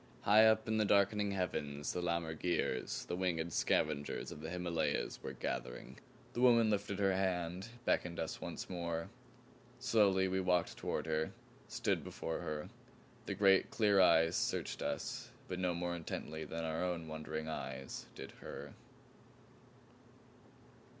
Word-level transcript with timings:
High 0.21 0.47
up 0.47 0.67
in 0.67 0.77
the 0.77 0.83
darkening 0.83 1.29
heavens 1.29 1.93
the 1.93 2.01
lammergeiers, 2.01 3.05
the 3.05 3.15
winged 3.15 3.53
scavengers 3.53 4.31
of 4.31 4.41
the 4.41 4.49
Himalayas, 4.49 5.21
were 5.21 5.33
gathering. 5.33 5.99
The 6.33 6.41
woman 6.41 6.71
lifted 6.71 6.97
her 6.97 7.13
hand, 7.13 7.69
beckoned 7.85 8.19
us 8.19 8.41
once 8.41 8.67
more. 8.67 9.09
Slowly 9.77 10.27
we 10.27 10.39
walked 10.41 10.75
toward 10.75 11.05
her, 11.05 11.33
stood 11.67 12.03
before 12.03 12.39
her. 12.39 12.69
The 13.27 13.35
great 13.35 13.69
clear 13.69 14.01
eyes 14.01 14.35
searched 14.35 14.81
us 14.81 15.29
but 15.47 15.59
no 15.59 15.75
more 15.75 15.95
intently 15.95 16.45
than 16.45 16.63
our 16.63 16.83
own 16.83 17.07
wondering 17.07 17.47
eyes 17.47 18.07
did 18.15 18.31
her. 18.41 18.73